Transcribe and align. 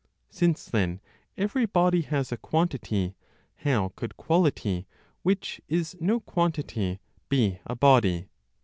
Since 0.31 0.65
then 0.65 0.99
every 1.37 1.67
body 1.67 2.01
has 2.01 2.31
a 2.31 2.37
quantity, 2.37 3.13
how 3.57 3.89
could 3.95 4.17
quality, 4.17 4.87
which 5.21 5.61
is 5.67 5.95
no 5.99 6.19
quantity, 6.19 6.99
be 7.29 7.59
a 7.67 7.75
body? 7.75 8.27